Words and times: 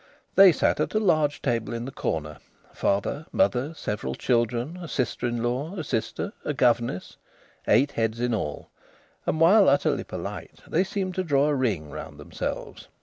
They 0.33 0.51
sat 0.51 0.79
at 0.79 0.95
a 0.95 0.99
large 0.99 1.43
table 1.43 1.75
in 1.75 1.87
a 1.87 1.91
corner 1.91 2.39
father, 2.73 3.27
mother, 3.31 3.75
several 3.75 4.15
children, 4.15 4.77
a 4.77 4.87
sister 4.87 5.27
in 5.27 5.43
law, 5.43 5.75
a 5.75 5.83
sister, 5.83 6.33
a 6.43 6.55
governess 6.55 7.17
eight 7.67 7.91
heads 7.91 8.19
in 8.19 8.33
all; 8.33 8.71
and 9.27 9.39
while 9.39 9.69
utterly 9.69 10.03
polite 10.03 10.61
they 10.67 10.83
seemed 10.83 11.13
to 11.13 11.23
draw 11.23 11.49
a 11.49 11.53
ring 11.55 11.91
round 11.91 12.19
themselves. 12.19 12.87